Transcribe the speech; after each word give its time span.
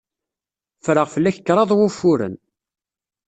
Ffreɣ 0.83 1.07
fell-ak 1.13 1.37
kraḍ 1.39 1.71
wufuren. 1.75 2.35